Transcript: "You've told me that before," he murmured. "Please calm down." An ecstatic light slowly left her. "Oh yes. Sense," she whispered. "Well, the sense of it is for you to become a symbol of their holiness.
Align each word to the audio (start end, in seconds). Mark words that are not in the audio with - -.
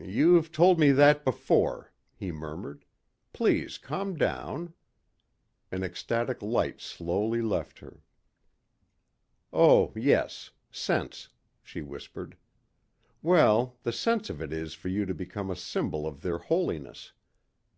"You've 0.00 0.50
told 0.50 0.78
me 0.80 0.92
that 0.92 1.26
before," 1.26 1.92
he 2.14 2.32
murmured. 2.32 2.86
"Please 3.34 3.76
calm 3.76 4.16
down." 4.16 4.72
An 5.70 5.82
ecstatic 5.82 6.40
light 6.40 6.80
slowly 6.80 7.42
left 7.42 7.80
her. 7.80 8.02
"Oh 9.52 9.92
yes. 9.94 10.52
Sense," 10.70 11.28
she 11.62 11.82
whispered. 11.82 12.38
"Well, 13.20 13.76
the 13.82 13.92
sense 13.92 14.30
of 14.30 14.40
it 14.40 14.54
is 14.54 14.72
for 14.72 14.88
you 14.88 15.04
to 15.04 15.12
become 15.12 15.50
a 15.50 15.54
symbol 15.54 16.06
of 16.06 16.22
their 16.22 16.38
holiness. 16.38 17.12